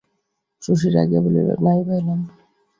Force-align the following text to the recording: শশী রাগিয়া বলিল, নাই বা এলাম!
শশী 0.61 0.87
রাগিয়া 0.89 1.21
বলিল, 1.25 1.47
নাই 1.65 1.79
বা 1.87 1.93
এলাম! 1.99 2.19